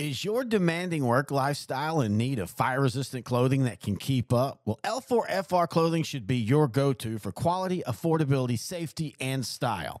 Is 0.00 0.24
your 0.24 0.44
demanding 0.44 1.04
work 1.04 1.30
lifestyle 1.30 2.00
in 2.00 2.16
need 2.16 2.38
of 2.38 2.48
fire 2.48 2.80
resistant 2.80 3.26
clothing 3.26 3.64
that 3.64 3.82
can 3.82 3.96
keep 3.96 4.32
up? 4.32 4.62
Well, 4.64 4.80
L4FR 4.82 5.68
clothing 5.68 6.04
should 6.04 6.26
be 6.26 6.38
your 6.38 6.68
go 6.68 6.94
to 6.94 7.18
for 7.18 7.32
quality, 7.32 7.82
affordability, 7.86 8.58
safety, 8.58 9.14
and 9.20 9.44
style. 9.44 10.00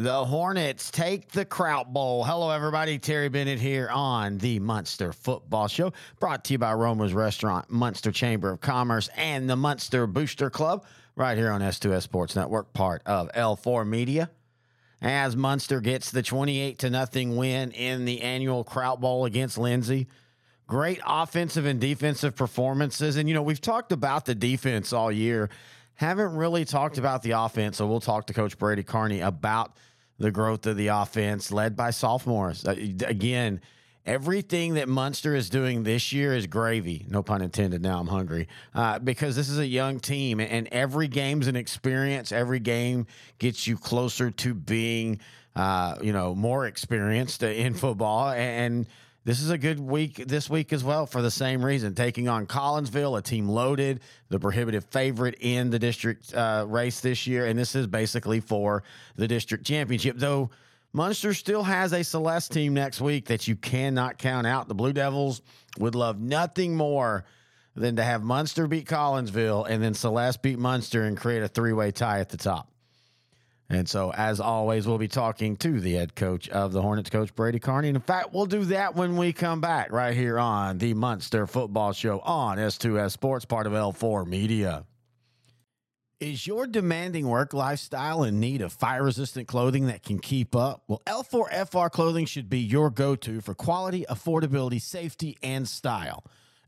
The 0.00 0.24
Hornets 0.24 0.90
take 0.90 1.28
the 1.28 1.44
Kraut 1.44 1.92
Bowl. 1.92 2.24
Hello, 2.24 2.48
everybody. 2.48 2.98
Terry 2.98 3.28
Bennett 3.28 3.60
here 3.60 3.90
on 3.92 4.38
the 4.38 4.58
Muenster 4.58 5.14
Football 5.14 5.68
Show, 5.68 5.92
brought 6.18 6.42
to 6.44 6.54
you 6.54 6.58
by 6.58 6.72
Rohmer's 6.72 7.12
Restaurant, 7.12 7.68
Muenster 7.68 8.10
Chamber 8.10 8.50
of 8.50 8.62
Commerce, 8.62 9.10
and 9.14 9.48
the 9.48 9.56
Muenster 9.56 10.10
Booster 10.10 10.48
Club, 10.48 10.86
right 11.16 11.36
here 11.36 11.50
on 11.50 11.60
S2S 11.60 12.00
Sports 12.00 12.34
Network, 12.34 12.72
part 12.72 13.02
of 13.04 13.30
L4 13.32 13.86
Media. 13.86 14.30
As 15.02 15.36
Muenster 15.36 15.82
gets 15.82 16.10
the 16.10 16.22
28 16.22 16.78
to 16.78 16.88
nothing 16.88 17.36
win 17.36 17.70
in 17.72 18.06
the 18.06 18.22
annual 18.22 18.64
Kraut 18.64 19.02
Bowl 19.02 19.26
against 19.26 19.58
Lindsay. 19.58 20.08
Great 20.66 21.02
offensive 21.06 21.66
and 21.66 21.78
defensive 21.78 22.34
performances. 22.34 23.16
And, 23.16 23.28
you 23.28 23.34
know, 23.34 23.42
we've 23.42 23.60
talked 23.60 23.92
about 23.92 24.24
the 24.24 24.34
defense 24.34 24.94
all 24.94 25.12
year 25.12 25.50
haven't 26.00 26.34
really 26.34 26.64
talked 26.64 26.96
about 26.96 27.22
the 27.22 27.32
offense, 27.32 27.76
so 27.76 27.86
we'll 27.86 28.00
talk 28.00 28.26
to 28.26 28.32
Coach 28.32 28.56
Brady 28.56 28.82
Carney 28.82 29.20
about 29.20 29.76
the 30.20 30.30
growth 30.30 30.66
of 30.66 30.76
the 30.76 30.88
offense 30.88 31.50
led 31.50 31.74
by 31.74 31.90
sophomores. 31.90 32.64
Uh, 32.64 32.76
again, 33.06 33.60
everything 34.04 34.74
that 34.74 34.86
Muenster 34.86 35.34
is 35.34 35.48
doing 35.48 35.82
this 35.82 36.12
year 36.12 36.34
is 36.34 36.46
gravy. 36.46 37.06
No 37.08 37.22
pun 37.22 37.40
intended. 37.42 37.82
Now 37.82 37.98
I'm 37.98 38.06
hungry 38.06 38.46
uh, 38.74 38.98
because 38.98 39.34
this 39.34 39.48
is 39.48 39.58
a 39.58 39.66
young 39.66 39.98
team, 39.98 40.38
and 40.38 40.68
every 40.68 41.08
game's 41.08 41.48
an 41.48 41.56
experience. 41.56 42.32
Every 42.32 42.60
game 42.60 43.06
gets 43.38 43.66
you 43.66 43.78
closer 43.78 44.30
to 44.30 44.54
being, 44.54 45.20
uh, 45.56 45.96
you 46.02 46.12
know, 46.12 46.34
more 46.34 46.66
experienced 46.66 47.42
in 47.42 47.72
football 47.74 48.28
and 48.28 48.86
this 49.24 49.42
is 49.42 49.50
a 49.50 49.58
good 49.58 49.78
week 49.78 50.16
this 50.26 50.48
week 50.48 50.72
as 50.72 50.82
well 50.82 51.06
for 51.06 51.20
the 51.20 51.30
same 51.30 51.64
reason. 51.64 51.94
Taking 51.94 52.28
on 52.28 52.46
Collinsville, 52.46 53.18
a 53.18 53.22
team 53.22 53.48
loaded, 53.48 54.00
the 54.28 54.38
prohibitive 54.38 54.84
favorite 54.86 55.36
in 55.40 55.70
the 55.70 55.78
district 55.78 56.32
uh, 56.34 56.64
race 56.66 57.00
this 57.00 57.26
year, 57.26 57.46
and 57.46 57.58
this 57.58 57.74
is 57.74 57.86
basically 57.86 58.40
for 58.40 58.82
the 59.16 59.28
district 59.28 59.66
championship. 59.66 60.16
Though 60.16 60.50
Muenster 60.94 61.36
still 61.36 61.62
has 61.62 61.92
a 61.92 62.02
Celeste 62.02 62.52
team 62.52 62.74
next 62.74 63.00
week 63.00 63.26
that 63.26 63.46
you 63.46 63.56
cannot 63.56 64.18
count 64.18 64.46
out. 64.46 64.68
The 64.68 64.74
Blue 64.74 64.92
Devils 64.92 65.42
would 65.78 65.94
love 65.94 66.18
nothing 66.18 66.76
more 66.76 67.24
than 67.76 67.96
to 67.96 68.02
have 68.02 68.22
Muenster 68.22 68.68
beat 68.68 68.86
Collinsville 68.86 69.66
and 69.68 69.82
then 69.82 69.94
Celeste 69.94 70.42
beat 70.42 70.58
Muenster 70.58 71.06
and 71.06 71.16
create 71.16 71.42
a 71.42 71.48
three 71.48 71.72
way 71.72 71.92
tie 71.92 72.20
at 72.20 72.30
the 72.30 72.36
top. 72.36 72.68
And 73.72 73.88
so, 73.88 74.12
as 74.12 74.40
always, 74.40 74.88
we'll 74.88 74.98
be 74.98 75.06
talking 75.06 75.56
to 75.58 75.80
the 75.80 75.94
head 75.94 76.16
coach 76.16 76.48
of 76.48 76.72
the 76.72 76.82
Hornets, 76.82 77.08
Coach 77.08 77.32
Brady 77.36 77.60
Carney. 77.60 77.86
And 77.88 77.96
in 77.96 78.02
fact, 78.02 78.32
we'll 78.32 78.46
do 78.46 78.64
that 78.64 78.96
when 78.96 79.16
we 79.16 79.32
come 79.32 79.60
back 79.60 79.92
right 79.92 80.12
here 80.12 80.40
on 80.40 80.78
the 80.78 80.92
Muenster 80.92 81.48
Football 81.48 81.92
Show 81.92 82.18
on 82.18 82.58
S2S 82.58 83.12
Sports, 83.12 83.44
part 83.44 83.68
of 83.68 83.72
L4 83.72 84.26
Media. 84.26 84.84
Is 86.18 86.48
your 86.48 86.66
demanding 86.66 87.28
work 87.28 87.54
lifestyle 87.54 88.24
in 88.24 88.40
need 88.40 88.60
of 88.60 88.72
fire 88.72 89.04
resistant 89.04 89.46
clothing 89.46 89.86
that 89.86 90.02
can 90.02 90.18
keep 90.18 90.56
up? 90.56 90.82
Well, 90.88 91.00
L4FR 91.06 91.92
clothing 91.92 92.26
should 92.26 92.50
be 92.50 92.58
your 92.58 92.90
go 92.90 93.14
to 93.16 93.40
for 93.40 93.54
quality, 93.54 94.04
affordability, 94.10 94.82
safety, 94.82 95.38
and 95.42 95.66
style. 95.66 96.24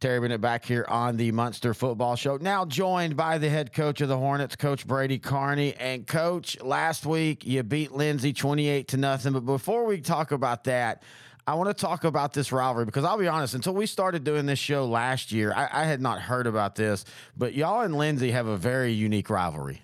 Terry 0.00 0.18
Bennett 0.18 0.40
back 0.40 0.64
here 0.64 0.86
on 0.88 1.18
the 1.18 1.30
Muenster 1.30 1.76
Football 1.76 2.16
Show. 2.16 2.38
Now 2.38 2.64
joined 2.64 3.18
by 3.18 3.36
the 3.36 3.50
head 3.50 3.74
coach 3.74 4.00
of 4.00 4.08
the 4.08 4.16
Hornets, 4.16 4.56
Coach 4.56 4.86
Brady 4.86 5.18
Carney. 5.18 5.74
And 5.74 6.06
Coach, 6.06 6.58
last 6.62 7.04
week 7.04 7.44
you 7.44 7.62
beat 7.62 7.92
Lindsay 7.92 8.32
28 8.32 8.88
to 8.88 8.96
nothing. 8.96 9.34
But 9.34 9.44
before 9.44 9.84
we 9.84 10.00
talk 10.00 10.32
about 10.32 10.64
that, 10.64 11.02
I 11.46 11.52
want 11.52 11.68
to 11.68 11.74
talk 11.74 12.04
about 12.04 12.32
this 12.32 12.50
rivalry 12.50 12.86
because 12.86 13.04
I'll 13.04 13.18
be 13.18 13.28
honest, 13.28 13.54
until 13.54 13.74
we 13.74 13.84
started 13.84 14.24
doing 14.24 14.46
this 14.46 14.58
show 14.58 14.86
last 14.86 15.32
year, 15.32 15.52
I, 15.54 15.68
I 15.70 15.84
had 15.84 16.00
not 16.00 16.18
heard 16.18 16.46
about 16.46 16.76
this. 16.76 17.04
But 17.36 17.52
y'all 17.52 17.82
and 17.82 17.94
Lindsay 17.94 18.30
have 18.30 18.46
a 18.46 18.56
very 18.56 18.92
unique 18.92 19.28
rivalry. 19.28 19.82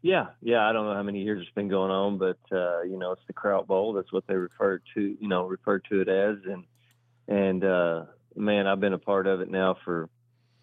Yeah, 0.00 0.26
yeah. 0.40 0.64
I 0.64 0.72
don't 0.72 0.86
know 0.86 0.94
how 0.94 1.02
many 1.02 1.24
years 1.24 1.42
it's 1.42 1.54
been 1.56 1.68
going 1.68 1.90
on, 1.90 2.18
but 2.18 2.38
uh, 2.52 2.82
you 2.82 2.98
know, 2.98 3.10
it's 3.10 3.22
the 3.26 3.32
Kraut 3.32 3.66
Bowl. 3.66 3.94
That's 3.94 4.12
what 4.12 4.28
they 4.28 4.36
refer 4.36 4.80
to, 4.94 5.00
you 5.00 5.28
know, 5.28 5.44
refer 5.46 5.80
to 5.80 6.02
it 6.02 6.08
as, 6.08 6.36
and 6.48 6.64
and 7.26 7.64
uh, 7.64 8.04
man, 8.36 8.66
I've 8.66 8.80
been 8.80 8.92
a 8.92 8.98
part 8.98 9.26
of 9.26 9.40
it 9.40 9.50
now 9.50 9.76
for 9.84 10.08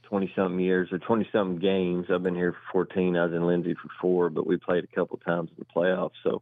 20 0.03 0.31
something 0.35 0.59
years 0.59 0.89
or 0.91 0.99
20 0.99 1.29
something 1.31 1.59
games. 1.59 2.07
I've 2.09 2.23
been 2.23 2.35
here 2.35 2.53
for 2.53 2.85
14. 2.85 3.15
I 3.15 3.25
was 3.25 3.33
in 3.33 3.47
Lindsay 3.47 3.73
for 3.73 3.89
four, 4.01 4.29
but 4.29 4.45
we 4.45 4.57
played 4.57 4.83
a 4.83 4.95
couple 4.95 5.17
times 5.17 5.49
in 5.49 5.55
the 5.57 5.66
playoffs. 5.66 6.11
So, 6.23 6.41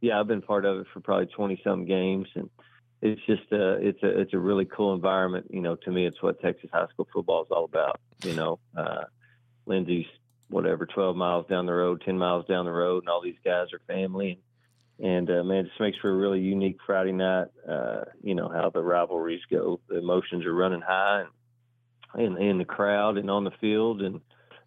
yeah, 0.00 0.18
I've 0.18 0.26
been 0.26 0.42
part 0.42 0.64
of 0.64 0.78
it 0.78 0.86
for 0.92 1.00
probably 1.00 1.26
20 1.26 1.60
something 1.62 1.86
games. 1.86 2.28
And 2.34 2.48
it's 3.02 3.20
just 3.26 3.52
a, 3.52 3.72
it's 3.74 4.02
a, 4.02 4.20
it's 4.20 4.34
a 4.34 4.38
really 4.38 4.64
cool 4.64 4.94
environment. 4.94 5.48
You 5.50 5.60
know, 5.60 5.76
to 5.76 5.90
me, 5.90 6.06
it's 6.06 6.22
what 6.22 6.40
Texas 6.40 6.70
high 6.72 6.86
school 6.92 7.08
football 7.12 7.42
is 7.42 7.48
all 7.50 7.64
about. 7.64 8.00
You 8.24 8.34
know, 8.34 8.58
uh, 8.76 9.04
Lindsay's 9.66 10.06
whatever, 10.48 10.84
12 10.86 11.16
miles 11.16 11.46
down 11.46 11.66
the 11.66 11.72
road, 11.72 12.02
10 12.04 12.18
miles 12.18 12.44
down 12.46 12.64
the 12.64 12.72
road, 12.72 13.04
and 13.04 13.08
all 13.08 13.22
these 13.22 13.38
guys 13.44 13.68
are 13.72 13.80
family. 13.86 14.32
And, 14.32 14.40
and 15.02 15.30
uh, 15.30 15.42
man, 15.42 15.60
it 15.60 15.68
just 15.68 15.80
makes 15.80 15.98
for 15.98 16.10
a 16.10 16.16
really 16.16 16.40
unique 16.40 16.78
Friday 16.86 17.12
night. 17.12 17.48
Uh, 17.68 18.02
you 18.22 18.34
know 18.34 18.48
how 18.48 18.70
the 18.70 18.82
rivalries 18.82 19.40
go; 19.50 19.80
the 19.88 19.98
emotions 19.98 20.44
are 20.44 20.54
running 20.54 20.82
high, 20.82 21.24
and 22.14 22.36
in, 22.36 22.42
in 22.42 22.58
the 22.58 22.64
crowd 22.64 23.16
and 23.16 23.30
on 23.30 23.44
the 23.44 23.52
field, 23.60 24.02
and 24.02 24.20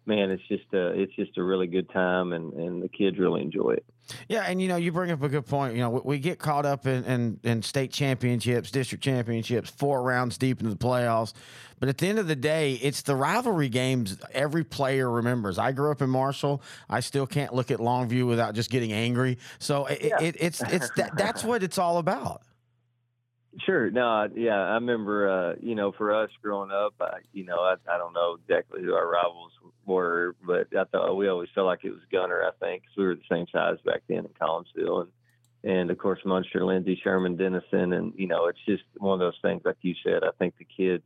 man, 0.06 0.30
it's 0.30 0.42
just 0.48 0.64
a 0.72 0.88
it's 0.88 1.14
just 1.14 1.36
a 1.38 1.42
really 1.42 1.66
good 1.66 1.88
time, 1.90 2.32
and 2.32 2.52
and 2.54 2.82
the 2.82 2.88
kids 2.88 3.18
really 3.18 3.42
enjoy 3.42 3.72
it. 3.72 3.84
Yeah, 4.28 4.42
and 4.42 4.60
you 4.60 4.68
know, 4.68 4.76
you 4.76 4.92
bring 4.92 5.10
up 5.10 5.22
a 5.22 5.28
good 5.28 5.46
point. 5.46 5.74
You 5.74 5.80
know, 5.80 5.90
we, 5.90 6.00
we 6.04 6.18
get 6.18 6.38
caught 6.38 6.66
up 6.66 6.86
in, 6.86 7.04
in, 7.04 7.40
in 7.42 7.62
state 7.62 7.90
championships, 7.90 8.70
district 8.70 9.02
championships, 9.02 9.70
four 9.70 10.02
rounds 10.02 10.36
deep 10.36 10.60
into 10.60 10.70
the 10.70 10.76
playoffs. 10.76 11.32
But 11.80 11.88
at 11.88 11.98
the 11.98 12.08
end 12.08 12.18
of 12.18 12.28
the 12.28 12.36
day, 12.36 12.74
it's 12.74 13.00
the 13.02 13.16
rivalry 13.16 13.68
games 13.70 14.18
every 14.32 14.62
player 14.62 15.10
remembers. 15.10 15.58
I 15.58 15.72
grew 15.72 15.90
up 15.90 16.02
in 16.02 16.10
Marshall. 16.10 16.62
I 16.88 17.00
still 17.00 17.26
can't 17.26 17.54
look 17.54 17.70
at 17.70 17.78
Longview 17.78 18.26
without 18.28 18.54
just 18.54 18.70
getting 18.70 18.92
angry. 18.92 19.38
So 19.58 19.86
it, 19.86 20.02
Yeah. 20.02 20.20
it, 20.20 20.36
it's 20.38 20.62
it's 20.62 20.90
that, 20.96 21.16
that's 21.16 21.42
what 21.42 21.62
it's 21.62 21.78
all 21.78 21.96
about. 21.98 22.42
Sure. 23.60 23.90
No, 23.90 24.28
yeah, 24.34 24.56
I 24.60 24.74
remember, 24.74 25.28
uh, 25.30 25.54
you 25.60 25.74
know, 25.76 25.92
for 25.92 26.12
us 26.12 26.30
growing 26.42 26.70
up, 26.72 26.94
I, 27.00 27.18
you 27.32 27.44
know, 27.44 27.58
I, 27.60 27.74
I 27.88 27.98
don't 27.98 28.12
know 28.12 28.36
exactly 28.40 28.82
who 28.82 28.94
our 28.94 29.08
rivals 29.08 29.52
were, 29.86 30.34
but 30.44 30.68
I 30.76 30.84
thought 30.84 31.14
we 31.16 31.28
always 31.28 31.50
felt 31.54 31.66
like 31.66 31.84
it 31.84 31.90
was 31.90 32.00
Gunter, 32.10 32.42
I 32.44 32.50
think, 32.64 32.82
'cause 32.84 32.96
we 32.96 33.04
were 33.04 33.14
the 33.14 33.22
same 33.30 33.46
size 33.52 33.78
back 33.84 34.02
then 34.08 34.18
in 34.26 34.30
Collinsville. 34.40 35.02
And, 35.62 35.72
and 35.72 35.90
of 35.90 35.98
course, 35.98 36.18
Muenster, 36.24 36.66
Lindsay, 36.66 36.96
Sherman, 37.02 37.36
Denison. 37.36 37.92
And, 37.92 38.12
you 38.16 38.26
know, 38.26 38.46
it's 38.46 38.64
just 38.66 38.82
one 38.96 39.14
of 39.14 39.20
those 39.20 39.38
things, 39.40 39.62
like 39.64 39.76
you 39.82 39.94
said, 40.02 40.24
I 40.24 40.30
think 40.38 40.56
the 40.58 40.64
kids 40.64 41.04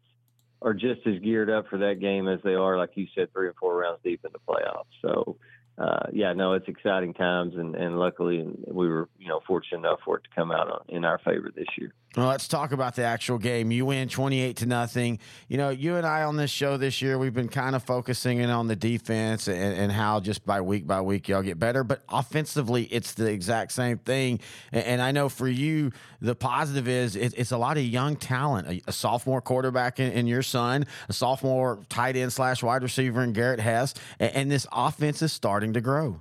are 0.62 0.74
just 0.74 1.06
as 1.06 1.18
geared 1.20 1.50
up 1.50 1.68
for 1.68 1.78
that 1.78 2.00
game 2.00 2.28
as 2.28 2.40
they 2.42 2.54
are, 2.54 2.78
like 2.78 2.96
you 2.96 3.06
said, 3.14 3.32
three 3.32 3.48
and 3.48 3.56
four 3.56 3.76
rounds 3.76 4.00
deep 4.02 4.24
in 4.24 4.32
the 4.32 4.38
playoffs. 4.48 4.84
So, 5.02 5.36
uh, 5.78 6.06
yeah, 6.12 6.32
no, 6.32 6.54
it's 6.54 6.66
exciting 6.66 7.14
times, 7.14 7.54
and, 7.56 7.76
and 7.76 7.98
luckily 7.98 8.44
we 8.66 8.88
were, 8.88 9.08
you 9.18 9.28
know, 9.28 9.40
fortunate 9.46 9.78
enough 9.78 10.00
for 10.04 10.16
it 10.16 10.24
to 10.24 10.30
come 10.34 10.50
out 10.50 10.84
in 10.88 11.04
our 11.04 11.18
favor 11.18 11.52
this 11.54 11.68
year. 11.76 11.92
Well, 12.16 12.26
let's 12.26 12.48
talk 12.48 12.72
about 12.72 12.96
the 12.96 13.04
actual 13.04 13.38
game. 13.38 13.70
You 13.70 13.84
win 13.86 14.08
28 14.08 14.56
to 14.56 14.66
nothing. 14.66 15.18
You 15.46 15.58
know, 15.58 15.68
you 15.68 15.96
and 15.96 16.06
I 16.06 16.22
on 16.22 16.36
this 16.36 16.50
show 16.50 16.78
this 16.78 17.02
year, 17.02 17.18
we've 17.18 17.34
been 17.34 17.50
kind 17.50 17.76
of 17.76 17.84
focusing 17.84 18.38
in 18.38 18.48
on 18.48 18.66
the 18.66 18.74
defense 18.74 19.46
and, 19.46 19.74
and 19.76 19.92
how 19.92 20.18
just 20.18 20.44
by 20.44 20.62
week 20.62 20.86
by 20.86 21.02
week 21.02 21.28
y'all 21.28 21.42
get 21.42 21.58
better. 21.58 21.84
But 21.84 22.02
offensively, 22.08 22.84
it's 22.84 23.12
the 23.12 23.30
exact 23.30 23.72
same 23.72 23.98
thing. 23.98 24.40
And, 24.72 24.84
and 24.84 25.02
I 25.02 25.12
know 25.12 25.28
for 25.28 25.46
you, 25.46 25.92
the 26.20 26.34
positive 26.34 26.88
is 26.88 27.14
it, 27.14 27.34
it's 27.36 27.52
a 27.52 27.58
lot 27.58 27.76
of 27.76 27.84
young 27.84 28.16
talent. 28.16 28.66
A, 28.68 28.80
a 28.88 28.92
sophomore 28.92 29.42
quarterback 29.42 30.00
in, 30.00 30.10
in 30.10 30.26
your 30.26 30.42
son, 30.42 30.86
a 31.10 31.12
sophomore 31.12 31.84
tight 31.90 32.16
end 32.16 32.32
slash 32.32 32.62
wide 32.62 32.82
receiver 32.82 33.22
in 33.22 33.34
Garrett 33.34 33.60
Hess, 33.60 33.94
and, 34.18 34.34
and 34.34 34.50
this 34.50 34.66
offense 34.72 35.20
is 35.20 35.32
starting 35.32 35.67
to 35.74 35.80
grow. 35.80 36.20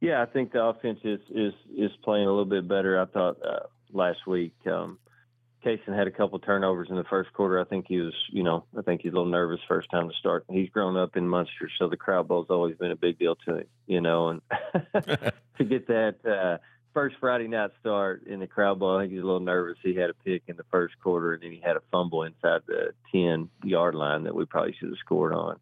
Yeah, 0.00 0.22
I 0.22 0.26
think 0.26 0.52
the 0.52 0.62
offense 0.62 1.00
is 1.04 1.20
is 1.30 1.54
is 1.76 1.90
playing 2.02 2.26
a 2.26 2.30
little 2.30 2.44
bit 2.44 2.68
better. 2.68 3.00
I 3.00 3.06
thought 3.06 3.38
uh, 3.44 3.66
last 3.92 4.26
week. 4.26 4.54
Um, 4.66 4.98
Kaysen 5.64 5.96
had 5.96 6.06
a 6.06 6.12
couple 6.12 6.38
turnovers 6.38 6.88
in 6.90 6.96
the 6.96 7.04
first 7.04 7.32
quarter. 7.32 7.58
I 7.60 7.64
think 7.64 7.86
he 7.88 7.98
was, 7.98 8.14
you 8.30 8.44
know, 8.44 8.64
I 8.78 8.82
think 8.82 9.00
he's 9.00 9.12
a 9.12 9.16
little 9.16 9.30
nervous 9.30 9.58
first 9.66 9.90
time 9.90 10.08
to 10.08 10.14
start. 10.14 10.44
He's 10.48 10.68
grown 10.68 10.96
up 10.96 11.16
in 11.16 11.24
Muenster, 11.24 11.68
so 11.76 11.88
the 11.88 11.96
Kraut 11.96 12.28
Bowl's 12.28 12.50
always 12.50 12.76
been 12.76 12.92
a 12.92 12.96
big 12.96 13.18
deal 13.18 13.34
to 13.46 13.56
him, 13.56 13.64
you 13.88 14.00
know, 14.00 14.28
and 14.28 14.42
to 15.58 15.64
get 15.64 15.88
that 15.88 16.16
uh, 16.24 16.58
first 16.94 17.16
Friday 17.18 17.48
night 17.48 17.70
start 17.80 18.26
in 18.26 18.38
the 18.38 18.46
Kraut 18.46 18.78
Bowl, 18.78 18.96
I 18.96 19.02
think 19.02 19.12
he's 19.12 19.22
a 19.22 19.26
little 19.26 19.40
nervous. 19.40 19.76
He 19.82 19.96
had 19.96 20.10
a 20.10 20.14
pick 20.14 20.44
in 20.46 20.56
the 20.56 20.64
first 20.70 20.94
quarter, 21.02 21.34
and 21.34 21.42
then 21.42 21.50
he 21.50 21.60
had 21.60 21.76
a 21.76 21.82
fumble 21.90 22.22
inside 22.22 22.60
the 22.68 22.92
ten 23.10 23.48
yard 23.64 23.96
line 23.96 24.22
that 24.24 24.36
we 24.36 24.44
probably 24.44 24.74
should 24.78 24.90
have 24.90 24.98
scored 24.98 25.32
on. 25.32 25.58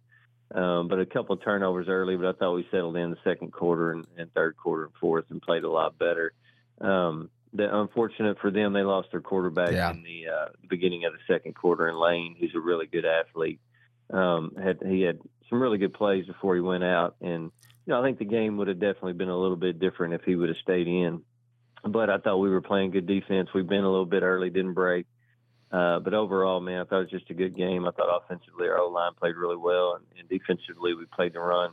Um, 0.55 0.87
but 0.87 1.01
a 1.01 1.07
couple 1.07 1.35
of 1.35 1.43
turnovers 1.43 1.89
early, 1.89 2.17
but 2.17 2.27
I 2.27 2.33
thought 2.33 2.55
we 2.55 2.67
settled 2.71 2.97
in 2.97 3.11
the 3.11 3.19
second 3.25 3.53
quarter 3.53 3.91
and, 3.91 4.07
and 4.17 4.33
third 4.33 4.57
quarter 4.57 4.85
and 4.85 4.93
fourth 5.01 5.25
and 5.31 5.43
played 5.43 5.65
a 5.65 5.71
lot 5.71 5.99
better. 5.99 6.33
Um, 6.81 7.29
the 7.53 7.77
unfortunate 7.77 8.39
for 8.41 8.53
them, 8.53 8.73
they 8.73 8.83
lost 8.83 9.09
their 9.11 9.21
quarterback 9.21 9.73
Yeah. 9.73 9.91
in 9.91 10.05
the, 10.05 10.29
uh, 10.29 10.49
beginning 10.69 11.05
of 11.07 11.13
the 11.13 11.19
second 11.27 11.55
quarter. 11.55 11.89
And 11.89 11.99
Lane, 11.99 12.37
who's 12.39 12.55
a 12.55 12.61
really 12.61 12.87
good 12.87 13.05
athlete, 13.05 13.61
um, 14.11 14.55
had 14.57 14.81
he 14.87 15.03
had 15.03 15.19
some 15.51 15.61
really 15.61 15.79
good 15.79 15.95
plays 15.95 16.27
before 16.27 16.55
he 16.55 16.61
went 16.61 16.85
out. 16.85 17.17
And 17.21 17.51
you 17.87 17.93
know, 17.93 18.01
I 18.01 18.05
think 18.05 18.19
the 18.19 18.25
game 18.25 18.57
would 18.57 18.69
have 18.69 18.79
definitely 18.79 19.13
been 19.15 19.29
a 19.29 19.37
little 19.37 19.57
bit 19.57 19.79
different 19.81 20.15
if 20.15 20.23
he 20.23 20.37
would 20.37 20.49
have 20.51 20.59
stayed 20.59 20.87
in. 20.89 21.23
But 21.85 22.11
I 22.11 22.19
thought 22.19 22.39
we 22.39 22.49
were 22.49 22.63
playing 22.63 22.93
good 22.93 23.07
defense. 23.07 23.51
We've 23.53 23.67
been 23.67 23.85
a 23.85 23.91
little 23.91 24.07
bit 24.07 24.23
early, 24.23 24.51
didn't 24.51 24.73
break. 24.75 25.07
Uh, 25.71 25.99
but 25.99 26.15
overall, 26.15 26.61
man, 26.61 26.81
I 26.81 26.85
thought 26.85 27.01
it 27.01 27.11
was 27.13 27.21
just 27.21 27.31
a 27.31 27.35
good 27.35 27.57
game. 27.57 27.87
I 27.87 27.91
thought 27.91 28.23
offensively 28.23 28.69
our 28.69 28.79
O 28.79 28.89
line 28.89 29.13
played 29.19 29.37
really 29.37 29.57
well, 29.57 29.95
and, 29.95 30.05
and 30.19 30.29
defensively 30.29 30.95
we 30.95 31.05
played 31.07 31.33
the 31.33 31.41
run. 31.41 31.73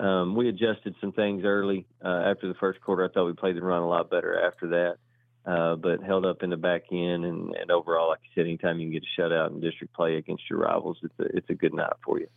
Um, 0.00 0.34
we 0.34 0.48
adjusted 0.48 0.94
some 1.00 1.12
things 1.12 1.44
early 1.44 1.86
uh, 2.04 2.22
after 2.26 2.48
the 2.48 2.54
first 2.54 2.80
quarter. 2.80 3.04
I 3.04 3.08
thought 3.08 3.26
we 3.26 3.32
played 3.32 3.56
the 3.56 3.62
run 3.62 3.82
a 3.82 3.88
lot 3.88 4.10
better 4.10 4.40
after 4.40 4.68
that, 4.68 5.50
uh, 5.50 5.76
but 5.76 6.02
held 6.02 6.24
up 6.24 6.42
in 6.42 6.50
the 6.50 6.56
back 6.56 6.84
end. 6.92 7.24
And, 7.24 7.54
and 7.54 7.70
overall, 7.70 8.08
like 8.08 8.20
you 8.22 8.30
said, 8.34 8.46
anytime 8.46 8.78
you 8.78 8.86
can 8.86 8.92
get 8.92 9.02
a 9.04 9.20
shutout 9.20 9.50
in 9.50 9.60
district 9.60 9.94
play 9.94 10.16
against 10.16 10.48
your 10.48 10.60
rivals, 10.60 10.98
it's 11.02 11.18
a, 11.18 11.36
it's 11.36 11.50
a 11.50 11.54
good 11.54 11.74
night 11.74 11.92
for 12.04 12.20
you. 12.20 12.28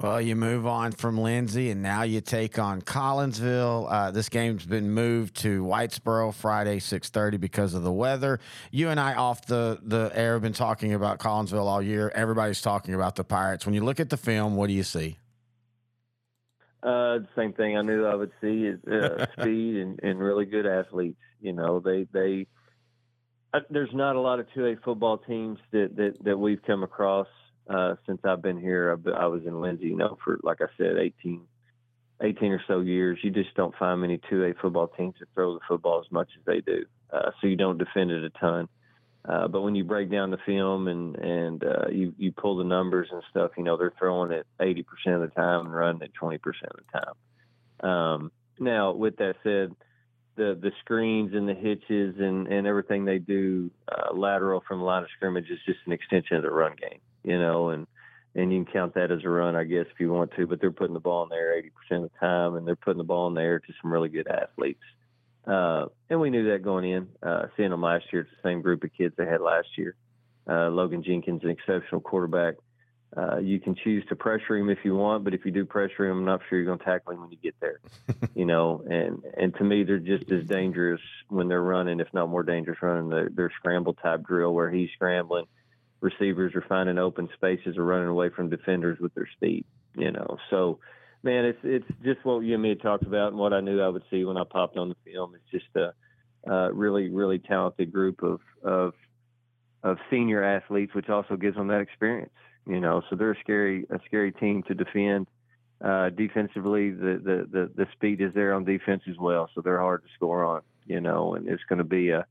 Well, 0.00 0.20
you 0.20 0.34
move 0.34 0.66
on 0.66 0.90
from 0.90 1.18
Lindsay, 1.18 1.70
and 1.70 1.80
now 1.80 2.02
you 2.02 2.20
take 2.20 2.58
on 2.58 2.82
Collinsville. 2.82 3.86
Uh, 3.88 4.10
this 4.10 4.28
game's 4.28 4.66
been 4.66 4.90
moved 4.90 5.36
to 5.36 5.62
Whitesboro 5.62 6.34
Friday, 6.34 6.80
six 6.80 7.10
thirty, 7.10 7.36
because 7.36 7.74
of 7.74 7.84
the 7.84 7.92
weather. 7.92 8.40
You 8.72 8.88
and 8.88 8.98
I, 8.98 9.14
off 9.14 9.46
the 9.46 9.78
the 9.82 10.10
air, 10.12 10.32
have 10.32 10.42
been 10.42 10.52
talking 10.52 10.94
about 10.94 11.20
Collinsville 11.20 11.64
all 11.64 11.80
year. 11.80 12.10
Everybody's 12.12 12.60
talking 12.60 12.92
about 12.94 13.14
the 13.14 13.22
Pirates. 13.22 13.66
When 13.66 13.74
you 13.74 13.84
look 13.84 14.00
at 14.00 14.10
the 14.10 14.16
film, 14.16 14.56
what 14.56 14.66
do 14.66 14.72
you 14.72 14.82
see? 14.82 15.16
Uh, 16.82 17.18
the 17.18 17.28
same 17.36 17.52
thing 17.52 17.78
I 17.78 17.82
knew 17.82 18.04
I 18.04 18.16
would 18.16 18.32
see 18.40 18.66
is 18.66 18.84
uh, 18.84 19.26
speed 19.40 19.76
and, 19.76 20.00
and 20.02 20.18
really 20.18 20.44
good 20.44 20.66
athletes. 20.66 21.20
You 21.40 21.52
know, 21.52 21.78
they 21.78 22.08
they 22.12 22.48
uh, 23.54 23.60
there's 23.70 23.94
not 23.94 24.16
a 24.16 24.20
lot 24.20 24.40
of 24.40 24.46
two 24.54 24.66
A 24.66 24.74
football 24.84 25.18
teams 25.18 25.60
that, 25.70 25.94
that 25.94 26.24
that 26.24 26.36
we've 26.36 26.62
come 26.66 26.82
across 26.82 27.28
uh, 27.68 27.94
since 28.06 28.20
I've 28.24 28.42
been 28.42 28.60
here. 28.60 28.92
I've 28.92 29.04
been, 29.04 29.14
I 29.14 29.26
was 29.26 29.42
in 29.46 29.60
Lindsay, 29.60 29.86
you 29.86 29.96
know, 29.96 30.18
for 30.24 30.38
like 30.42 30.60
I 30.60 30.66
said, 30.76 30.96
18, 30.98 31.42
18 32.20 32.52
or 32.52 32.62
so 32.66 32.80
years. 32.80 33.18
You 33.22 33.30
just 33.30 33.54
don't 33.54 33.74
find 33.76 34.00
many 34.00 34.20
two 34.30 34.44
A 34.44 34.54
football 34.54 34.88
teams 34.88 35.14
that 35.20 35.28
throw 35.34 35.54
the 35.54 35.60
football 35.66 36.00
as 36.04 36.10
much 36.10 36.28
as 36.38 36.44
they 36.44 36.60
do. 36.60 36.84
Uh, 37.12 37.30
so 37.40 37.46
you 37.46 37.56
don't 37.56 37.78
defend 37.78 38.10
it 38.10 38.24
a 38.24 38.30
ton. 38.30 38.68
Uh, 39.26 39.48
but 39.48 39.62
when 39.62 39.74
you 39.74 39.84
break 39.84 40.10
down 40.10 40.30
the 40.30 40.38
film 40.44 40.86
and 40.86 41.16
and 41.16 41.64
uh, 41.64 41.88
you 41.90 42.14
you 42.18 42.30
pull 42.30 42.56
the 42.56 42.64
numbers 42.64 43.08
and 43.10 43.22
stuff, 43.30 43.52
you 43.56 43.64
know 43.64 43.76
they're 43.76 43.94
throwing 43.98 44.32
it 44.32 44.46
80% 44.60 44.84
of 45.14 45.20
the 45.22 45.32
time 45.34 45.66
and 45.66 45.74
running 45.74 46.02
it 46.02 46.12
20% 46.20 46.34
of 46.36 46.42
the 46.76 46.98
time. 47.00 47.90
Um, 47.90 48.32
now, 48.58 48.92
with 48.92 49.16
that 49.16 49.36
said, 49.42 49.74
the 50.36 50.58
the 50.60 50.72
screens 50.80 51.32
and 51.34 51.48
the 51.48 51.54
hitches 51.54 52.16
and 52.18 52.48
and 52.48 52.66
everything 52.66 53.04
they 53.04 53.18
do 53.18 53.70
uh, 53.88 54.12
lateral 54.14 54.62
from 54.66 54.80
the 54.80 54.84
line 54.84 55.02
of 55.02 55.08
scrimmage 55.16 55.48
is 55.48 55.58
just 55.64 55.78
an 55.86 55.92
extension 55.92 56.36
of 56.36 56.42
the 56.42 56.50
run 56.50 56.74
game, 56.78 57.00
you 57.24 57.38
know, 57.38 57.70
and 57.70 57.86
and 58.36 58.52
you 58.52 58.64
can 58.64 58.72
count 58.72 58.94
that 58.94 59.10
as 59.10 59.24
a 59.24 59.28
run, 59.28 59.54
I 59.54 59.64
guess, 59.64 59.86
if 59.92 60.00
you 60.00 60.12
want 60.12 60.32
to. 60.36 60.46
But 60.46 60.60
they're 60.60 60.72
putting 60.72 60.94
the 60.94 61.00
ball 61.00 61.22
in 61.24 61.28
there 61.28 61.60
80% 61.90 62.04
of 62.04 62.10
the 62.10 62.18
time, 62.18 62.56
and 62.56 62.66
they're 62.66 62.76
putting 62.76 62.98
the 62.98 63.04
ball 63.04 63.28
in 63.28 63.34
there 63.34 63.60
to 63.60 63.72
some 63.80 63.92
really 63.92 64.08
good 64.08 64.28
athletes. 64.28 64.82
Uh, 65.46 65.86
and 66.10 66.20
we 66.20 66.30
knew 66.30 66.50
that 66.50 66.62
going 66.62 66.90
in. 66.90 67.08
Uh, 67.22 67.46
seeing 67.56 67.70
them 67.70 67.82
last 67.82 68.06
year, 68.12 68.22
it's 68.22 68.30
the 68.30 68.48
same 68.48 68.62
group 68.62 68.82
of 68.82 68.90
kids 68.96 69.14
they 69.16 69.26
had 69.26 69.40
last 69.40 69.68
year. 69.76 69.94
Uh, 70.48 70.68
Logan 70.68 71.02
Jenkins, 71.02 71.42
an 71.44 71.50
exceptional 71.50 72.00
quarterback. 72.00 72.54
Uh, 73.16 73.38
you 73.38 73.60
can 73.60 73.76
choose 73.76 74.04
to 74.08 74.16
pressure 74.16 74.56
him 74.56 74.68
if 74.68 74.78
you 74.82 74.96
want, 74.96 75.22
but 75.22 75.34
if 75.34 75.44
you 75.44 75.52
do 75.52 75.64
pressure 75.64 76.06
him, 76.06 76.18
I'm 76.18 76.24
not 76.24 76.40
sure 76.48 76.58
you're 76.58 76.66
going 76.66 76.80
to 76.80 76.84
tackle 76.84 77.12
him 77.12 77.20
when 77.20 77.30
you 77.30 77.38
get 77.40 77.54
there. 77.60 77.78
you 78.34 78.44
know, 78.44 78.82
and 78.90 79.22
and 79.36 79.54
to 79.56 79.64
me, 79.64 79.84
they're 79.84 79.98
just 79.98 80.30
as 80.32 80.44
dangerous 80.46 81.00
when 81.28 81.46
they're 81.46 81.62
running, 81.62 82.00
if 82.00 82.08
not 82.12 82.28
more 82.28 82.42
dangerous 82.42 82.82
running 82.82 83.10
their, 83.10 83.28
their 83.28 83.52
scramble 83.56 83.94
type 83.94 84.24
drill 84.24 84.52
where 84.52 84.70
he's 84.70 84.90
scrambling. 84.94 85.44
Receivers 86.00 86.54
are 86.54 86.64
finding 86.68 86.98
open 86.98 87.28
spaces 87.34 87.76
or 87.78 87.84
running 87.84 88.08
away 88.08 88.28
from 88.28 88.50
defenders 88.50 88.98
with 89.00 89.14
their 89.14 89.28
speed. 89.36 89.64
You 89.96 90.10
know, 90.10 90.38
so 90.50 90.80
man, 91.22 91.44
it's 91.44 91.58
it's 91.64 91.86
just 92.04 92.24
what 92.24 92.40
you 92.40 92.54
and 92.54 92.62
me 92.62 92.68
had 92.70 92.82
talked 92.82 93.04
about 93.04 93.28
and 93.28 93.38
what 93.38 93.52
I 93.52 93.60
knew 93.60 93.80
I 93.80 93.88
would 93.88 94.04
see 94.10 94.24
when 94.24 94.36
I 94.36 94.44
popped 94.44 94.76
on 94.76 94.90
the 94.90 94.96
film. 95.10 95.34
It's 95.34 95.50
just 95.50 95.76
a, 95.76 95.94
a 96.50 96.72
really 96.72 97.08
really 97.08 97.38
talented 97.38 97.92
group 97.92 98.22
of 98.22 98.40
of 98.62 98.92
of 99.82 99.98
senior 100.10 100.42
athletes, 100.42 100.94
which 100.94 101.08
also 101.08 101.36
gives 101.36 101.56
them 101.56 101.68
that 101.68 101.80
experience. 101.80 102.32
You 102.66 102.80
know, 102.80 103.02
so 103.08 103.16
they're 103.16 103.32
a 103.32 103.40
scary 103.40 103.86
a 103.90 103.98
scary 104.06 104.32
team 104.32 104.62
to 104.64 104.74
defend. 104.74 105.26
Uh, 105.84 106.08
defensively, 106.10 106.90
the, 106.90 107.20
the 107.22 107.48
the 107.50 107.70
the 107.74 107.86
speed 107.92 108.20
is 108.20 108.32
there 108.34 108.54
on 108.54 108.64
defense 108.64 109.02
as 109.08 109.16
well, 109.18 109.50
so 109.54 109.60
they're 109.60 109.80
hard 109.80 110.02
to 110.02 110.08
score 110.14 110.44
on. 110.44 110.62
You 110.86 111.00
know, 111.00 111.34
and 111.34 111.48
it's 111.48 111.62
going 111.68 111.78
to 111.78 111.84
be 111.84 112.10
a 112.10 112.26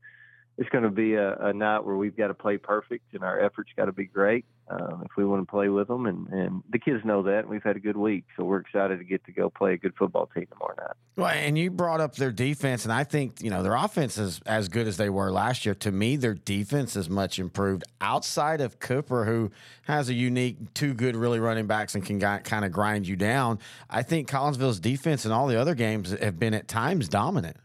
it's 0.56 0.68
going 0.70 0.84
to 0.84 0.90
be 0.90 1.14
a, 1.14 1.36
a 1.36 1.52
night 1.52 1.84
where 1.84 1.96
we've 1.96 2.16
got 2.16 2.28
to 2.28 2.34
play 2.34 2.58
perfect 2.58 3.12
and 3.12 3.24
our 3.24 3.40
efforts 3.40 3.70
got 3.76 3.86
to 3.86 3.92
be 3.92 4.04
great 4.04 4.44
um, 4.68 5.02
if 5.04 5.16
we 5.16 5.24
want 5.24 5.46
to 5.46 5.50
play 5.50 5.68
with 5.68 5.88
them. 5.88 6.06
And, 6.06 6.28
and 6.28 6.62
the 6.70 6.78
kids 6.78 7.04
know 7.04 7.22
that. 7.24 7.40
And 7.40 7.48
we've 7.48 7.62
had 7.62 7.76
a 7.76 7.80
good 7.80 7.96
week. 7.96 8.24
So 8.36 8.44
we're 8.44 8.60
excited 8.60 8.98
to 8.98 9.04
get 9.04 9.24
to 9.26 9.32
go 9.32 9.50
play 9.50 9.74
a 9.74 9.76
good 9.76 9.94
football 9.98 10.30
team 10.32 10.46
tomorrow 10.52 10.74
night. 10.78 10.96
Well, 11.16 11.28
and 11.28 11.58
you 11.58 11.70
brought 11.70 12.00
up 12.00 12.16
their 12.16 12.32
defense, 12.32 12.84
and 12.84 12.92
I 12.92 13.04
think 13.04 13.40
you 13.40 13.48
know 13.48 13.62
their 13.62 13.76
offense 13.76 14.18
is 14.18 14.40
as 14.46 14.68
good 14.68 14.88
as 14.88 14.96
they 14.96 15.08
were 15.08 15.30
last 15.30 15.64
year. 15.64 15.74
To 15.76 15.92
me, 15.92 16.16
their 16.16 16.34
defense 16.34 16.96
is 16.96 17.08
much 17.08 17.38
improved. 17.38 17.84
Outside 18.00 18.60
of 18.60 18.80
Cooper, 18.80 19.24
who 19.24 19.52
has 19.82 20.08
a 20.08 20.14
unique 20.14 20.74
two 20.74 20.92
good, 20.92 21.14
really 21.14 21.38
running 21.38 21.68
backs 21.68 21.94
and 21.94 22.04
can 22.04 22.18
kind 22.18 22.64
of 22.64 22.72
grind 22.72 23.06
you 23.06 23.14
down, 23.14 23.60
I 23.88 24.02
think 24.02 24.28
Collinsville's 24.28 24.80
defense 24.80 25.24
in 25.24 25.30
all 25.30 25.46
the 25.46 25.60
other 25.60 25.76
games 25.76 26.10
have 26.10 26.38
been 26.40 26.54
at 26.54 26.66
times 26.66 27.08
dominant. 27.08 27.58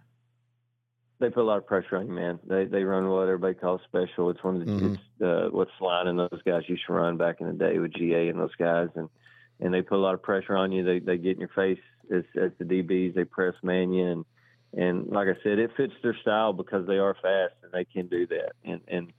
They 1.20 1.30
put 1.30 1.42
a 1.42 1.44
lot 1.44 1.58
of 1.58 1.68
pressure 1.68 1.98
on 1.98 2.08
you, 2.08 2.14
man. 2.14 2.40
They 2.48 2.66
they 2.66 2.84
run 2.84 3.10
what 3.10 3.24
everybody 3.24 3.54
calls 3.56 3.82
special. 3.86 4.30
It's 4.30 4.44
one 4.44 4.62
of 4.62 4.66
the 4.66 4.72
Mhm. 4.72 4.94
it's 4.94 5.22
uh, 5.22 5.50
what 5.52 5.68
Slide 5.78 6.08
and 6.08 6.18
those 6.20 6.42
guys 6.46 6.68
used 6.70 6.86
to 6.88 6.94
run 6.94 7.18
back 7.18 7.42
in 7.42 7.48
the 7.48 7.54
day 7.54 7.78
with 7.80 7.94
GA 7.94 8.30
and 8.30 8.40
those 8.40 8.56
guys. 8.56 8.90
And 8.96 9.10
and 9.60 9.74
they 9.74 9.82
put 9.82 9.98
a 9.98 10.02
lot 10.02 10.14
of 10.14 10.24
pressure 10.24 10.56
on 10.56 10.72
you. 10.72 10.84
They 10.84 11.00
they 11.00 11.18
get 11.18 11.34
in 11.34 11.40
your 11.42 11.50
face 11.50 11.80
as 12.10 12.24
as 12.36 12.52
the 12.58 12.64
DBs. 12.64 13.16
They 13.16 13.26
press 13.26 13.54
man 13.64 13.92
you, 13.92 14.06
and 14.08 14.26
and 14.74 15.08
like 15.08 15.28
I 15.28 15.36
said, 15.44 15.60
it 15.60 15.76
fits 15.76 15.94
their 16.02 16.16
style 16.16 16.54
because 16.54 16.88
they 16.88 17.00
are 17.00 17.16
fast 17.16 17.56
and 17.64 17.72
they 17.74 17.84
can 17.84 18.08
do 18.08 18.26
that. 18.28 18.54
And 18.64 18.80
and 18.88 19.12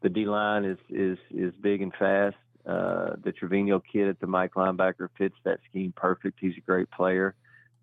the 0.00 0.08
D 0.08 0.24
line 0.24 0.64
is 0.64 0.78
is 0.88 1.18
is 1.30 1.52
big 1.60 1.82
and 1.82 1.92
fast. 1.94 2.36
Uh, 2.64 3.16
the 3.22 3.32
Trevino 3.32 3.80
kid 3.80 4.08
at 4.08 4.20
the 4.20 4.26
Mike 4.26 4.54
linebacker 4.54 5.08
fits 5.18 5.34
that 5.44 5.58
scheme 5.68 5.92
perfect. 5.94 6.38
He's 6.40 6.56
a 6.56 6.60
great 6.60 6.90
player. 6.92 7.34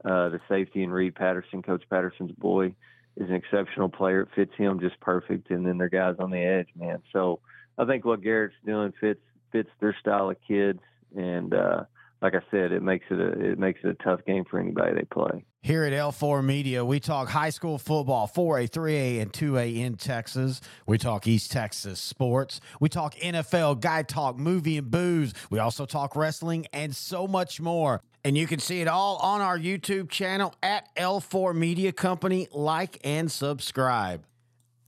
Uh, 0.04 0.30
the 0.30 0.40
safety 0.48 0.82
and 0.82 0.94
Reed 0.94 1.14
Patterson, 1.14 1.62
Coach 1.62 1.84
Patterson's 1.90 2.32
boy, 2.32 2.74
is 3.20 3.30
an 3.30 3.36
exceptional 3.36 3.90
player. 3.90 4.22
It 4.22 4.30
fits 4.36 4.54
him 4.58 4.80
just 4.80 5.00
perfect. 5.02 5.52
And 5.52 5.66
then 5.66 5.78
their 5.78 5.90
guys 5.90 6.16
on 6.20 6.32
the 6.32 6.40
edge, 6.40 6.70
man. 6.76 7.02
So 7.14 7.40
I 7.78 7.86
think 7.86 8.06
what 8.06 8.22
Garrett's 8.22 8.56
doing 8.66 8.94
fits 9.00 9.22
fits 9.52 9.70
their 9.80 9.96
style 10.00 10.30
of 10.30 10.38
kids. 10.48 10.80
And 11.16 11.54
uh, 11.54 11.84
like 12.22 12.34
I 12.36 12.42
said, 12.52 12.72
it 12.72 12.82
makes 12.82 13.06
it 13.10 13.20
a 13.20 13.52
it 13.52 13.60
makes 13.60 13.82
it 13.84 13.90
a 13.90 14.04
tough 14.04 14.22
game 14.26 14.46
for 14.50 14.60
anybody 14.60 14.94
they 14.94 15.06
play. 15.06 15.46
Here 15.62 15.84
at 15.84 15.92
L4 15.92 16.44
Media, 16.44 16.86
we 16.86 17.02
talk 17.02 17.28
high 17.28 17.50
school 17.50 17.78
football, 17.78 18.32
4A, 18.34 18.70
3A, 18.70 19.22
and 19.22 19.34
2A 19.34 19.76
in 19.76 19.96
Texas. 19.98 20.62
We 20.86 20.98
talk 20.98 21.28
East 21.28 21.52
Texas 21.52 22.00
sports. 22.00 22.62
We 22.80 22.88
talk 22.88 23.16
NFL, 23.16 23.82
guy 23.82 24.04
talk, 24.04 24.38
movie 24.38 24.78
and 24.78 24.90
booze. 24.90 25.34
We 25.50 25.60
also 25.60 25.86
talk 25.86 26.16
wrestling 26.16 26.68
and 26.72 26.96
so 26.96 27.28
much 27.28 27.60
more. 27.60 28.02
And 28.24 28.38
you 28.38 28.48
can 28.48 28.60
see 28.60 28.82
it 28.82 28.88
all 28.88 29.18
on 29.18 29.42
our 29.42 29.58
YouTube 29.58 30.10
channel 30.10 30.54
at 30.62 30.94
L4 30.96 31.56
Media 31.56 31.92
Company. 31.92 32.48
Like 32.52 33.00
and 33.04 33.32
subscribe. 33.32 34.26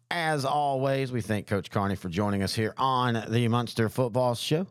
As 0.10 0.44
always, 0.44 1.12
we 1.12 1.22
thank 1.22 1.48
Coach 1.48 1.72
Carney 1.72 1.96
for 1.96 2.10
joining 2.10 2.44
us 2.44 2.54
here 2.54 2.74
on 2.78 3.14
the 3.14 3.48
Muenster 3.48 3.90
Football 3.90 4.36
Show. 4.36 4.68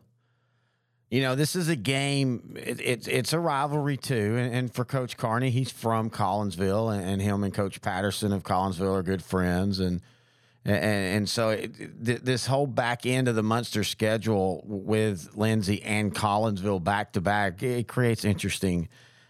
You 1.09 1.21
know, 1.21 1.35
this 1.35 1.55
is 1.55 1.67
a 1.67 1.75
game. 1.75 2.55
It, 2.55 2.79
it, 2.79 3.07
it's 3.07 3.33
a 3.33 3.39
rivalry 3.39 3.97
too, 3.97 4.37
and, 4.37 4.55
and, 4.55 4.73
for 4.73 4.85
Coach 4.85 5.17
Carney, 5.17 5.49
he's 5.49 5.69
from 5.69 6.09
Collinsville, 6.09 6.95
and, 6.95 7.03
and, 7.03 7.21
him 7.21 7.43
and 7.43 7.53
Coach 7.53 7.81
Patterson 7.81 8.31
of 8.31 8.43
Collinsville 8.43 8.95
are 8.97 9.03
good 9.03 9.21
friends, 9.21 9.81
and 9.81 10.01
and, 10.63 10.75
and 10.75 11.29
so 11.29 11.49
it, 11.49 12.05
th- 12.05 12.21
this 12.21 12.45
whole 12.45 12.67
back 12.67 13.05
end 13.05 13.27
of 13.27 13.35
the 13.35 13.41
Muenster 13.41 13.85
schedule 13.85 14.63
with 14.65 15.31
Lindsay 15.35 15.81
and 15.81 16.13
Collinsville 16.13 16.83
back 16.83 17.13
to 17.13 17.21
back, 17.21 17.63
it 17.63 17.87
creates 17.87 18.23
interesting 18.23 18.87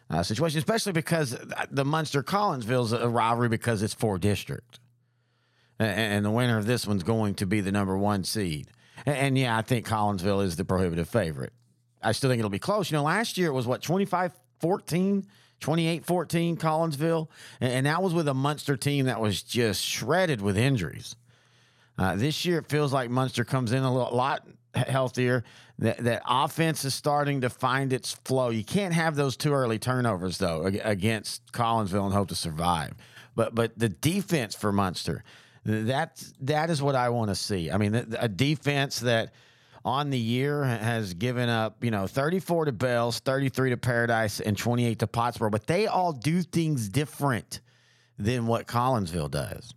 uh, 0.10 0.24
situation, 0.24 0.58
especially 0.58 0.92
because 0.92 1.32
the 1.72 1.86
Muenster 1.86 2.22
Collinsville 2.22 2.86
is 2.86 2.92
a 2.94 3.08
rivalry 3.08 3.48
because 3.48 3.82
it's 3.82 3.94
four 3.94 4.18
district, 4.18 4.80
and, 5.80 5.98
and 5.98 6.26
the 6.26 6.32
winner 6.32 6.58
of 6.58 6.66
this 6.66 6.86
one's 6.86 7.04
going 7.04 7.36
to 7.36 7.46
be 7.46 7.62
the 7.62 7.72
number 7.72 7.98
one 7.98 8.24
seed. 8.24 8.68
And 9.06 9.38
yeah, 9.38 9.58
I 9.58 9.62
think 9.62 9.88
Collinsville 9.88 10.44
is 10.44 10.58
the 10.58 10.66
prohibitive 10.66 11.10
favorite. 11.10 11.54
I 12.04 12.12
still 12.12 12.30
think 12.30 12.40
it'll 12.40 12.50
be 12.50 12.60
close. 12.60 12.92
You 12.92 12.98
know, 12.98 13.04
last 13.04 13.38
year 13.38 13.48
it 13.48 13.54
was 13.54 13.68
what 13.68 13.82
25 13.82 14.34
14, 14.60 15.26
28 15.60 16.06
14 16.06 16.58
Collinsville, 16.58 17.28
and, 17.60 17.86
that 17.86 18.04
was 18.04 18.14
with 18.14 18.28
a 18.28 18.34
Muenster 18.34 18.80
team 18.80 19.06
that 19.06 19.22
was 19.22 19.42
just 19.42 19.84
shredded 19.84 20.42
with 20.42 20.58
injuries. 20.58 21.16
Uh, 22.02 22.16
this 22.16 22.46
year 22.46 22.58
it 22.58 22.68
feels 22.68 22.92
like 22.92 23.12
Muenster 23.12 23.46
comes 23.46 23.72
in 23.72 23.84
a 23.84 23.94
lot 23.94 24.48
healthier. 24.74 25.44
That, 25.78 25.98
that 26.00 26.24
offense 26.28 26.84
is 26.84 26.96
starting 26.96 27.42
to 27.42 27.50
find 27.50 27.94
its 27.94 28.14
flow. 28.26 28.50
You 28.50 28.64
can't 28.64 28.94
have 28.94 29.16
those 29.16 29.38
two 29.38 29.54
early 29.54 29.78
turnovers 29.78 30.40
though 30.40 30.64
against 30.66 31.52
Collinsville 31.52 32.06
and 32.06 32.14
hope 32.14 32.30
to 32.30 32.36
survive. 32.36 32.94
But 33.36 33.54
but 33.54 33.78
the 33.78 33.90
defense 33.90 34.56
for 34.56 34.74
Muenster, 34.74 35.22
that 35.64 36.24
that 36.42 36.72
is 36.72 36.82
what 36.82 36.96
I 36.96 37.10
want 37.10 37.30
to 37.30 37.36
see. 37.36 37.70
I 37.70 37.78
mean, 37.78 37.94
a 37.94 38.28
defense 38.28 39.00
that 39.02 39.34
on 39.86 40.10
the 40.10 40.20
year 40.20 40.64
has 40.64 41.14
given 41.14 41.50
up, 41.50 41.84
you 41.84 41.92
know, 41.92 42.08
34 42.08 42.66
to 42.66 42.72
Bells, 42.72 43.20
33 43.20 43.72
to 43.72 43.78
Paradise, 43.78 44.40
and 44.40 44.58
28 44.58 45.00
to 45.00 45.08
Pottsboro, 45.08 45.52
but 45.52 45.68
they 45.68 45.86
all 45.86 46.14
do 46.14 46.42
things 46.42 46.90
different 46.90 47.62
than 48.18 48.48
what 48.48 48.68
Collinsville 48.68 49.32
does. 49.32 49.74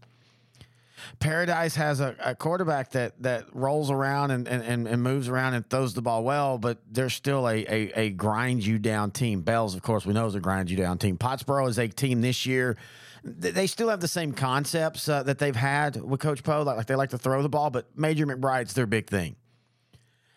Paradise 1.19 1.75
has 1.77 2.01
a, 2.01 2.15
a 2.23 2.35
quarterback 2.35 2.91
that 2.91 3.21
that 3.23 3.47
rolls 3.53 3.91
around 3.91 4.31
and, 4.31 4.47
and, 4.49 4.87
and 4.87 5.03
moves 5.03 5.29
around 5.29 5.55
and 5.55 5.69
throws 5.69 5.95
the 5.95 6.03
ball 6.03 6.25
well, 6.25 6.59
but 6.59 6.79
they're 6.91 7.11
still 7.11 7.49
a, 7.49 7.65
a, 7.69 7.93
a 7.95 8.11
grind 8.11 8.65
you 8.65 8.79
down 8.79 9.11
team. 9.11 9.43
Bells, 9.43 9.75
of 9.75 9.83
course, 9.83 10.07
we 10.07 10.13
know 10.13 10.27
is 10.27 10.35
a 10.35 10.41
grind 10.41 10.71
you 10.71 10.77
down 10.77 10.99
team. 10.99 11.17
Pottsboro 11.17 11.69
is 11.69 11.79
a 11.79 11.89
team 11.89 12.21
this 12.21 12.47
year. 12.47 12.77
They 13.23 13.67
still 13.67 13.89
have 13.89 14.01
the 14.01 14.09
same 14.09 14.33
concepts 14.33 15.09
uh, 15.09 15.23
that 15.23 15.39
they've 15.39 15.57
had 15.57 15.97
with 15.97 16.21
Coach 16.21 16.43
Poe. 16.43 16.63
Like, 16.63 16.77
like 16.77 16.87
they 16.87 16.95
like 16.95 17.11
to 17.11 17.19
throw 17.19 17.43
the 17.43 17.49
ball, 17.49 17.71
but 17.71 17.87
Major 17.97 18.27
McBride's 18.27 18.75
their 18.75 18.87
big 18.87 19.09
thing. 19.09 19.37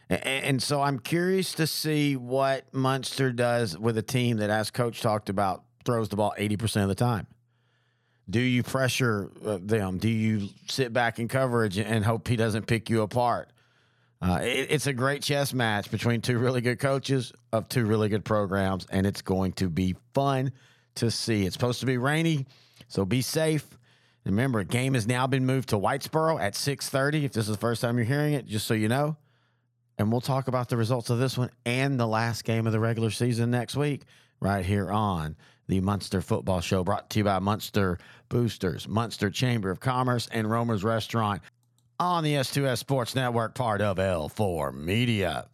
And 0.10 0.64
so 0.64 0.82
I'm 0.82 1.00
curious 1.00 1.54
to 1.56 1.68
see 1.68 2.16
what 2.16 2.72
Muenster 2.72 3.36
does 3.36 3.78
with 3.78 3.98
a 3.98 4.02
team 4.02 4.38
that, 4.38 4.50
as 4.50 4.72
coach 4.72 5.02
talked 5.02 5.28
about, 5.28 5.64
throws 5.84 6.08
the 6.08 6.16
ball 6.16 6.34
80% 6.40 6.84
of 6.84 6.88
the 6.88 6.96
time. 6.96 7.28
Do 8.30 8.40
you 8.40 8.64
pressure 8.64 9.32
uh, 9.46 9.60
them? 9.62 10.00
Do 10.00 10.10
you 10.10 10.50
sit 10.68 10.92
back 10.92 11.20
in 11.20 11.28
coverage 11.28 11.78
and 11.78 12.04
hope 12.04 12.28
he 12.28 12.36
doesn't 12.36 12.68
pick 12.68 12.90
you 12.90 13.02
apart? 13.02 13.50
Uh, 14.22 14.40
it, 14.42 14.68
it's 14.72 14.88
a 14.88 14.94
great 14.94 15.22
chess 15.22 15.54
match 15.54 15.90
between 15.92 16.22
two 16.22 16.38
really 16.38 16.62
good 16.62 16.80
coaches 16.80 17.32
of 17.54 17.70
two 17.70 17.86
really 17.86 18.10
good 18.10 18.26
programs, 18.26 18.86
and 18.90 19.06
it's 19.06 19.22
going 19.22 19.54
to 19.54 19.70
be 19.70 19.96
fun 20.14 20.52
to 20.96 21.12
see. 21.12 21.46
It's 21.46 21.54
supposed 21.54 21.80
to 21.82 21.86
be 21.86 21.98
rainy, 21.98 22.48
so 22.88 23.06
be 23.06 23.22
safe. 23.22 23.66
Remember, 24.26 24.64
game 24.64 24.96
has 24.96 25.08
now 25.08 25.26
been 25.26 25.46
moved 25.46 25.70
to 25.70 25.78
Whitesboro 25.78 26.42
at 26.42 26.54
6:30. 26.54 27.24
If 27.24 27.34
this 27.34 27.46
is 27.46 27.56
the 27.56 27.60
first 27.60 27.82
time 27.82 27.98
you're 27.98 28.06
hearing 28.06 28.34
it, 28.34 28.46
just 28.46 28.68
so 28.68 28.74
you 28.74 28.90
know. 28.90 29.16
And 29.98 30.12
we'll 30.12 30.22
talk 30.22 30.48
about 30.48 30.70
the 30.70 30.78
results 30.78 31.10
of 31.10 31.18
this 31.18 31.38
one 31.38 31.50
and 31.66 32.00
the 32.00 32.08
last 32.08 32.44
game 32.44 32.68
of 32.68 32.74
the 32.74 32.80
regular 32.80 33.10
season 33.10 33.52
next 33.52 33.76
week, 33.76 34.02
right 34.42 34.66
here 34.66 34.92
on 34.92 35.38
the 35.68 35.82
Muenster 35.82 36.24
Football 36.24 36.62
Show, 36.62 36.84
brought 36.84 37.10
to 37.12 37.20
you 37.20 37.26
by 37.26 37.40
Muenster 37.40 38.00
Boosters, 38.30 38.88
Muenster 38.88 39.34
Chamber 39.34 39.70
of 39.70 39.80
Commerce, 39.80 40.28
and 40.32 40.48
Rohmer's 40.48 40.84
Restaurant 40.84 41.42
on 42.00 42.24
the 42.24 42.34
S2S 42.34 42.78
Sports 42.78 43.16
Network, 43.16 43.56
part 43.56 43.82
of 43.82 43.98
L4 43.98 44.74
Media. 44.74 45.48